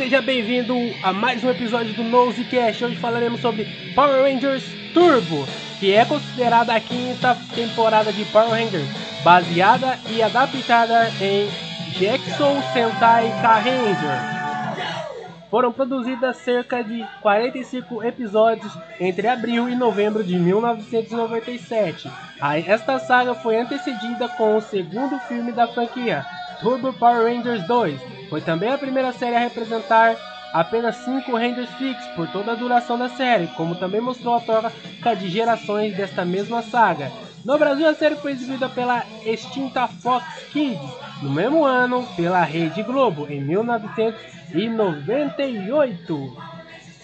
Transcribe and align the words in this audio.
seja 0.00 0.22
bem-vindo 0.22 0.74
a 1.02 1.12
mais 1.12 1.44
um 1.44 1.50
episódio 1.50 1.92
do 1.92 2.02
Nosecast. 2.02 2.82
Hoje 2.82 2.96
falaremos 2.96 3.38
sobre 3.42 3.66
Power 3.94 4.22
Rangers 4.22 4.64
Turbo, 4.94 5.46
que 5.78 5.92
é 5.92 6.06
considerada 6.06 6.74
a 6.74 6.80
quinta 6.80 7.36
temporada 7.54 8.10
de 8.10 8.24
Power 8.24 8.48
Rangers, 8.48 8.88
baseada 9.22 9.98
e 10.08 10.22
adaptada 10.22 11.10
em 11.20 11.50
Jackson 11.98 12.62
Sentai 12.72 13.28
K-Ranger. 13.42 14.40
Foram 15.50 15.70
produzidas 15.70 16.38
cerca 16.38 16.82
de 16.82 17.06
45 17.20 18.02
episódios 18.02 18.72
entre 18.98 19.28
abril 19.28 19.68
e 19.68 19.76
novembro 19.76 20.24
de 20.24 20.38
1997. 20.38 22.10
Esta 22.66 22.98
saga 23.00 23.34
foi 23.34 23.58
antecedida 23.58 24.30
com 24.30 24.56
o 24.56 24.62
segundo 24.62 25.18
filme 25.28 25.52
da 25.52 25.68
franquia, 25.68 26.24
Turbo 26.62 26.90
Power 26.94 27.24
Rangers 27.24 27.66
2. 27.66 28.19
Foi 28.30 28.40
também 28.40 28.70
a 28.70 28.78
primeira 28.78 29.12
série 29.12 29.36
a 29.36 29.40
representar 29.40 30.16
apenas 30.52 30.96
5 30.98 31.36
Rangers 31.36 31.68
fixos 31.70 32.06
por 32.14 32.28
toda 32.28 32.52
a 32.52 32.56
duração 32.56 32.96
da 32.96 33.08
série, 33.08 33.48
como 33.48 33.74
também 33.74 34.00
mostrou 34.00 34.36
a 34.36 34.40
troca 34.40 35.16
de 35.16 35.28
gerações 35.28 35.96
desta 35.96 36.24
mesma 36.24 36.62
saga. 36.62 37.10
No 37.44 37.58
Brasil, 37.58 37.88
a 37.88 37.94
série 37.94 38.14
foi 38.16 38.32
exibida 38.32 38.68
pela 38.68 39.02
extinta 39.24 39.88
Fox 39.88 40.26
Kids, 40.52 40.78
no 41.22 41.30
mesmo 41.30 41.64
ano 41.64 42.06
pela 42.14 42.42
Rede 42.42 42.82
Globo, 42.82 43.26
em 43.28 43.40
1998. 43.40 46.36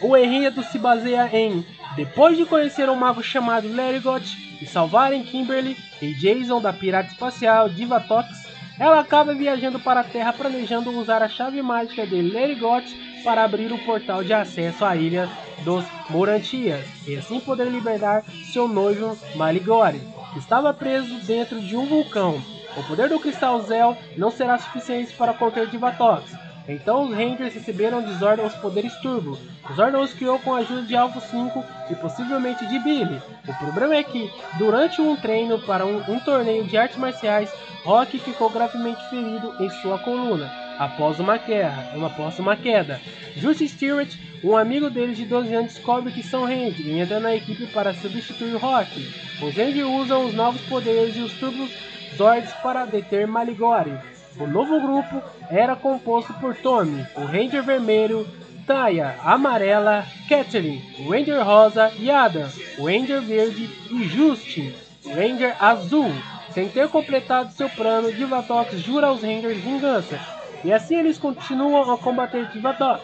O 0.00 0.16
enredo 0.16 0.62
se 0.64 0.78
baseia 0.78 1.28
em 1.32 1.64
depois 1.94 2.36
de 2.36 2.44
conhecer 2.44 2.88
um 2.88 2.96
mago 2.96 3.22
chamado 3.22 3.72
Larry 3.72 4.00
Gott 4.00 4.58
e 4.60 4.66
salvarem 4.66 5.22
Kimberly 5.22 5.76
e 6.00 6.12
Jason 6.14 6.60
da 6.60 6.72
pirata 6.72 7.12
espacial 7.12 7.68
Divatox, 7.68 8.41
ela 8.78 9.00
acaba 9.00 9.34
viajando 9.34 9.78
para 9.78 10.00
a 10.00 10.04
Terra 10.04 10.32
planejando 10.32 10.90
usar 10.98 11.22
a 11.22 11.28
chave 11.28 11.60
mágica 11.62 12.06
de 12.06 12.20
Lerigot 12.20 12.84
para 13.22 13.44
abrir 13.44 13.72
o 13.72 13.78
portal 13.84 14.24
de 14.24 14.32
acesso 14.32 14.84
à 14.84 14.96
ilha 14.96 15.28
dos 15.64 15.84
Morantias 16.10 16.84
e 17.06 17.16
assim 17.16 17.38
poder 17.40 17.68
libertar 17.68 18.24
seu 18.52 18.66
noivo 18.66 19.16
Maligore, 19.36 20.00
que 20.32 20.38
estava 20.38 20.74
preso 20.74 21.14
dentro 21.26 21.60
de 21.60 21.76
um 21.76 21.86
vulcão. 21.86 22.42
O 22.76 22.82
poder 22.84 23.08
do 23.08 23.20
Cristal 23.20 23.60
Zel 23.62 23.96
não 24.16 24.30
será 24.30 24.58
suficiente 24.58 25.12
para 25.14 25.34
conter 25.34 25.68
Divatox, 25.68 26.24
então 26.68 27.04
os 27.04 27.10
Rangers 27.10 27.54
receberam 27.54 28.02
de 28.02 28.12
Zordon 28.14 28.46
os 28.46 28.54
poderes 28.54 28.94
Turbo. 28.96 29.38
Zordon 29.74 30.02
os 30.02 30.12
criou 30.12 30.38
com 30.38 30.54
a 30.54 30.58
ajuda 30.58 30.82
de 30.82 30.96
Alpha 30.96 31.20
5 31.20 31.64
e 31.90 31.94
possivelmente 31.96 32.66
de 32.66 32.78
Billy. 32.78 33.20
O 33.46 33.54
problema 33.54 33.94
é 33.94 34.02
que, 34.02 34.30
durante 34.58 35.00
um 35.00 35.16
treino 35.16 35.58
para 35.60 35.84
um, 35.84 35.98
um 36.08 36.20
torneio 36.20 36.64
de 36.64 36.76
artes 36.76 36.96
marciais, 36.96 37.52
Rock 37.84 38.18
ficou 38.18 38.48
gravemente 38.48 39.02
ferido 39.10 39.54
em 39.60 39.68
sua 39.70 39.98
coluna 39.98 40.50
após 40.78 41.20
uma 41.20 41.36
guerra, 41.36 41.92
uma, 41.94 42.06
após 42.08 42.38
uma 42.38 42.56
queda. 42.56 43.00
Juice 43.36 43.68
Stewart, 43.68 44.14
um 44.42 44.56
amigo 44.56 44.90
dele 44.90 45.14
de 45.14 45.24
12 45.24 45.54
anos, 45.54 45.74
descobre 45.74 46.12
que 46.12 46.22
são 46.22 46.44
Rangers 46.44 46.78
e 46.78 46.98
entra 46.98 47.20
na 47.20 47.34
equipe 47.34 47.66
para 47.66 47.94
substituir 47.94 48.56
Rock. 48.56 49.08
Os 49.40 49.54
Rangers 49.54 49.88
usam 49.88 50.26
os 50.26 50.34
novos 50.34 50.60
poderes 50.62 51.16
e 51.16 51.20
os 51.20 51.32
Turbos 51.34 51.70
Zords 52.16 52.52
para 52.62 52.84
deter 52.84 53.26
Maligore. 53.26 53.98
O 54.38 54.46
novo 54.46 54.80
grupo 54.80 55.22
era 55.50 55.76
composto 55.76 56.32
por 56.34 56.54
Tommy, 56.56 57.06
o 57.16 57.24
Ranger 57.24 57.62
Vermelho, 57.62 58.26
Taya, 58.66 59.16
Amarela, 59.22 60.06
Catherine, 60.28 60.82
Ranger 61.08 61.44
Rosa 61.44 61.92
e 61.98 62.10
Adam, 62.10 62.48
Ranger 62.78 63.20
Verde 63.20 63.68
e 63.90 64.04
Justin, 64.04 64.72
Ranger 65.06 65.54
Azul. 65.62 66.10
Sem 66.52 66.68
ter 66.68 66.88
completado 66.88 67.52
seu 67.52 67.68
plano, 67.68 68.12
Divatox 68.12 68.78
jura 68.78 69.08
aos 69.08 69.22
Rangers 69.22 69.58
vingança, 69.58 70.18
e 70.64 70.72
assim 70.72 70.96
eles 70.96 71.18
continuam 71.18 71.92
a 71.92 71.98
combater 71.98 72.46
Divatox. 72.46 73.02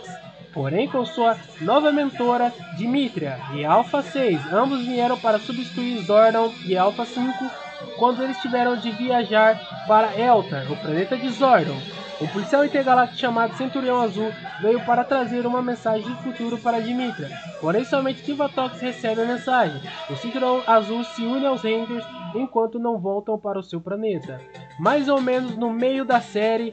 Porém, 0.52 0.88
com 0.88 1.04
sua 1.04 1.36
nova 1.60 1.92
mentora, 1.92 2.52
Dimitria 2.76 3.38
e 3.54 3.64
Alpha 3.64 4.02
6, 4.02 4.52
ambos 4.52 4.84
vieram 4.84 5.18
para 5.18 5.38
substituir 5.38 5.98
Zordon 6.02 6.52
e 6.64 6.76
Alpha 6.76 7.04
5 7.04 7.67
quando 7.96 8.22
eles 8.22 8.39
tiveram 8.39 8.77
de 8.77 8.90
viajar 8.90 9.61
para 9.86 10.16
Eltar, 10.18 10.70
o 10.70 10.77
planeta 10.77 11.16
de 11.16 11.28
Zordon. 11.30 11.77
Um 12.20 12.27
policial 12.27 12.64
intergaláctico 12.64 13.20
chamado 13.20 13.56
Centurião 13.56 14.00
Azul 14.00 14.33
veio 14.61 14.84
para 14.84 15.05
trazer 15.05 15.46
uma 15.46 15.62
mensagem 15.62 16.02
de 16.02 16.22
futuro 16.22 16.58
para 16.58 16.80
Dimitra. 16.80 17.30
Porém, 17.61 17.84
somente 17.84 18.22
Divatox 18.22 18.80
recebe 18.80 19.22
a 19.22 19.24
mensagem. 19.24 19.80
O 20.11 20.17
Centurião 20.17 20.61
Azul 20.67 21.05
se 21.05 21.22
une 21.22 21.46
aos 21.46 21.62
Rangers 21.62 22.05
enquanto 22.34 22.80
não 22.80 22.98
voltam 22.98 23.38
para 23.38 23.58
o 23.58 23.62
seu 23.62 23.80
planeta. 23.80 24.40
Mais 24.80 25.08
ou 25.08 25.20
menos 25.20 25.56
no 25.56 25.70
meio 25.70 26.05
da 26.05 26.20
série, 26.20 26.72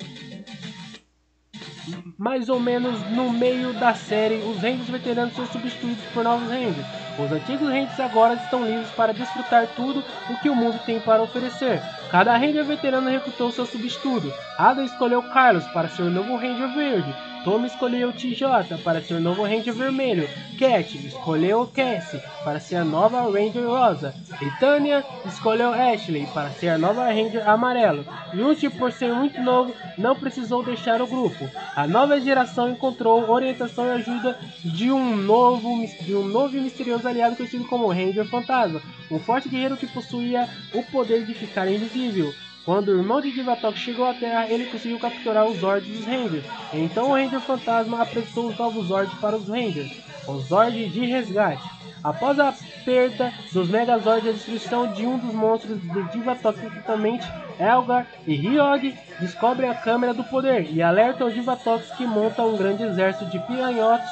mais 2.17 2.49
ou 2.49 2.59
menos 2.59 2.99
no 3.11 3.31
meio 3.31 3.73
da 3.73 3.93
série, 3.93 4.35
os 4.35 4.57
Rangers 4.57 4.89
veteranos 4.89 5.35
são 5.35 5.45
substituídos 5.47 6.03
por 6.13 6.23
novos 6.23 6.49
Rangers. 6.49 6.85
Os 7.17 7.31
antigos 7.31 7.69
Rangers 7.69 7.99
agora 7.99 8.33
estão 8.33 8.65
livres 8.65 8.89
para 8.91 9.13
desfrutar 9.13 9.67
tudo 9.75 10.03
o 10.29 10.37
que 10.41 10.49
o 10.49 10.55
mundo 10.55 10.79
tem 10.85 10.99
para 10.99 11.21
oferecer. 11.21 11.81
Cada 12.11 12.37
Ranger 12.37 12.65
veterano 12.65 13.09
recrutou 13.09 13.51
seu 13.51 13.65
substituto. 13.65 14.31
Ada 14.57 14.83
escolheu 14.83 15.21
Carlos 15.23 15.65
para 15.67 15.87
ser 15.89 16.03
o 16.03 16.09
novo 16.09 16.35
Ranger 16.35 16.73
Verde. 16.75 17.34
Tommy 17.45 17.67
escolheu 17.67 18.11
TJ 18.11 18.79
para 18.83 19.03
ser 19.03 19.13
o 19.13 19.19
novo 19.19 19.43
Ranger 19.43 19.71
Vermelho. 19.71 20.27
Cat 20.57 20.97
escolheu 20.97 21.69
Cassie 21.71 22.19
para 22.43 22.59
ser 22.59 22.77
a 22.77 22.83
nova 22.83 23.21
Ranger 23.21 23.67
Rosa. 23.67 24.15
E 24.41 24.49
Tanya 24.59 25.05
escolheu 25.27 25.71
Ashley 25.71 26.25
para 26.33 26.49
ser 26.49 26.69
a 26.69 26.77
nova 26.79 27.05
Ranger 27.05 27.47
Amarelo. 27.47 28.03
Yuji, 28.33 28.71
por 28.71 28.91
ser 28.91 29.13
muito 29.13 29.39
novo, 29.43 29.75
não 29.95 30.15
precisou 30.15 30.63
deixar 30.63 31.03
o 31.03 31.07
grupo. 31.07 31.47
A 31.75 31.85
nova 31.85 32.19
geração 32.19 32.71
encontrou 32.71 33.29
orientação 33.29 33.85
e 33.85 33.91
ajuda 33.91 34.39
de 34.63 34.91
um 34.91 35.15
novo, 35.15 35.85
de 36.01 36.15
um 36.15 36.25
novo 36.25 36.57
e 36.57 36.61
misterioso 36.61 37.07
aliado 37.07 37.35
conhecido 37.35 37.67
como 37.67 37.91
Ranger 37.91 38.25
Fantasma, 38.25 38.81
um 39.11 39.19
forte 39.19 39.49
guerreiro 39.49 39.77
que 39.77 39.85
possuía 39.85 40.49
o 40.73 40.81
poder 40.81 41.23
de 41.23 41.35
ficar 41.35 41.67
invisível. 41.71 42.33
Quando 42.65 42.87
o 42.87 42.97
irmão 42.97 43.21
de 43.21 43.31
Divatox 43.31 43.77
chegou 43.77 44.05
à 44.05 44.13
Terra, 44.15 44.49
ele 44.49 44.65
conseguiu 44.65 44.97
capturar 44.97 45.45
os 45.45 45.59
Zords 45.59 45.87
dos 45.87 46.03
Rangers. 46.03 46.43
Então 46.73 47.11
o 47.11 47.13
Ranger 47.13 47.39
Fantasma 47.39 48.01
apresentou 48.01 48.47
os 48.47 48.57
novos 48.57 48.87
Zords 48.87 49.13
para 49.19 49.35
os 49.35 49.47
Rangers, 49.47 49.91
os 50.27 50.47
Zords 50.47 50.91
de 50.91 51.05
resgate. 51.05 51.61
Após 52.03 52.39
a 52.39 52.53
perda 52.83 53.31
dos 53.51 53.69
Megazords 53.69 54.25
e 54.25 54.29
a 54.29 54.33
destruição 54.33 54.91
de 54.93 55.05
um 55.05 55.19
dos 55.19 55.33
monstros 55.33 55.79
de 55.79 56.03
Divatox, 56.11 56.59
principalmente 56.59 57.27
Elgar 57.59 58.07
e 58.25 58.35
Ryog, 58.35 58.97
descobrem 59.19 59.69
a 59.69 59.75
Câmara 59.75 60.13
do 60.13 60.23
Poder 60.23 60.67
e 60.71 60.81
alertam 60.81 61.27
os 61.27 61.35
Divatox 61.35 61.91
que 61.91 62.05
montam 62.05 62.53
um 62.53 62.57
grande 62.57 62.81
exército 62.81 63.25
de 63.29 63.37
piranhotes 63.45 64.09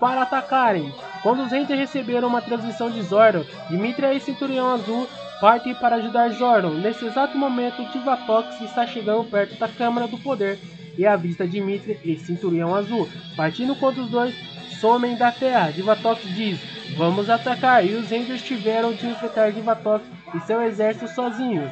para 0.00 0.22
atacarem. 0.22 0.92
Quando 1.22 1.42
os 1.42 1.52
Rangers 1.52 1.78
receberam 1.78 2.28
uma 2.28 2.40
transmissão 2.40 2.90
de 2.90 3.02
Zordon, 3.02 3.44
Dimitria 3.68 4.14
e 4.14 4.20
Cinturão 4.20 4.72
Azul 4.72 5.06
partem 5.42 5.74
para 5.74 5.96
ajudar 5.96 6.30
Zordon. 6.30 6.74
Nesse 6.74 7.04
exato 7.04 7.36
momento, 7.36 7.84
Divatox 7.90 8.60
está 8.60 8.86
chegando 8.86 9.24
perto 9.24 9.58
da 9.58 9.66
Câmara 9.66 10.06
do 10.06 10.16
Poder 10.16 10.56
e 10.96 11.04
avista 11.04 11.44
Dimitri 11.44 11.98
e 12.04 12.16
Cinturão 12.16 12.72
Azul. 12.72 13.08
Partindo 13.34 13.74
contra 13.74 14.02
os 14.02 14.08
dois, 14.08 14.32
somem 14.80 15.16
da 15.16 15.32
Terra. 15.32 15.72
Divatox 15.72 16.22
diz, 16.36 16.60
vamos 16.96 17.28
atacar, 17.28 17.84
e 17.84 17.92
os 17.92 18.08
Rangers 18.08 18.40
tiveram 18.40 18.92
de 18.92 19.08
enfrentar 19.08 19.50
Divatox 19.50 20.04
e 20.32 20.38
seu 20.46 20.62
exército 20.62 21.08
sozinhos. 21.08 21.68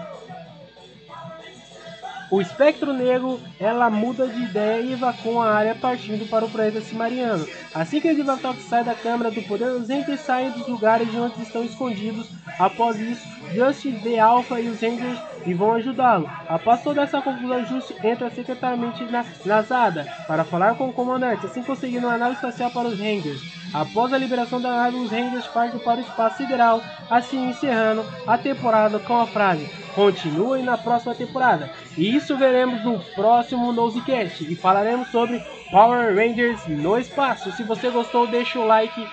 O 2.30 2.40
espectro 2.40 2.92
negro 2.92 3.40
ela 3.58 3.90
muda 3.90 4.28
de 4.28 4.40
ideia 4.40 4.80
e 4.80 4.92
evacua 4.92 5.46
a 5.46 5.54
área 5.54 5.74
partindo 5.74 6.28
para 6.30 6.44
o 6.44 6.48
planeta 6.48 6.80
Cimariano. 6.80 7.44
Assim 7.74 8.00
que 8.00 8.14
Divatox 8.14 8.62
sai 8.62 8.84
da 8.84 8.94
Câmara 8.94 9.32
do 9.32 9.42
Poder, 9.42 9.72
os 9.72 9.88
Rangers 9.88 10.20
saem 10.20 10.52
dos 10.52 10.68
lugares 10.68 11.10
de 11.10 11.18
onde 11.18 11.42
estão 11.42 11.64
escondidos. 11.64 12.30
Após 12.56 13.00
isso, 13.00 13.26
Justice 13.52 13.90
vê 13.98 14.20
Alpha 14.20 14.60
e 14.60 14.68
os 14.68 14.80
Rangers 14.80 15.18
e 15.44 15.52
vão 15.52 15.72
ajudá-lo. 15.72 16.30
Após 16.48 16.80
toda 16.84 17.02
essa 17.02 17.20
confusão, 17.20 17.66
Justice 17.66 18.06
entra 18.06 18.30
secretamente 18.30 19.02
na, 19.06 19.24
na 19.44 19.62
Zada 19.62 20.06
para 20.28 20.44
falar 20.44 20.76
com 20.76 20.88
o 20.88 20.92
comandante, 20.92 21.46
assim 21.46 21.64
conseguindo 21.64 22.06
uma 22.06 22.16
nave 22.16 22.34
espacial 22.34 22.70
para 22.70 22.86
os 22.86 22.98
Rangers. 22.98 23.42
Após 23.74 24.12
a 24.12 24.18
liberação 24.18 24.60
da 24.60 24.70
nave, 24.70 24.98
os 24.98 25.10
Rangers 25.10 25.48
partem 25.48 25.80
para 25.80 25.98
o 25.98 26.02
espaço 26.02 26.36
sideral, 26.36 26.80
assim 27.10 27.48
encerrando 27.48 28.04
a 28.24 28.38
temporada 28.38 29.00
com 29.00 29.20
a 29.20 29.26
frase 29.26 29.68
Continuem 29.94 30.62
na 30.62 30.78
próxima 30.78 31.14
temporada. 31.14 31.70
E 32.00 32.16
isso 32.16 32.34
veremos 32.34 32.82
no 32.82 32.98
próximo 33.14 33.70
Nosecast. 33.72 34.50
E 34.50 34.56
falaremos 34.56 35.08
sobre 35.08 35.38
Power 35.70 36.16
Rangers 36.16 36.66
no 36.66 36.98
espaço. 36.98 37.52
Se 37.52 37.62
você 37.62 37.90
gostou, 37.90 38.26
deixa 38.26 38.58
o 38.58 38.66
like. 38.66 39.06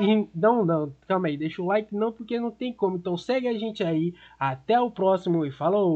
E 0.00 0.28
não, 0.34 0.64
não, 0.64 0.92
calma 1.06 1.28
aí, 1.28 1.36
deixa 1.36 1.62
o 1.62 1.66
like 1.66 1.94
não 1.94 2.10
porque 2.10 2.40
não 2.40 2.50
tem 2.50 2.72
como. 2.72 2.96
Então 2.96 3.16
segue 3.16 3.46
a 3.46 3.56
gente 3.56 3.84
aí. 3.84 4.12
Até 4.40 4.80
o 4.80 4.90
próximo 4.90 5.46
e 5.46 5.52
falou! 5.52 5.84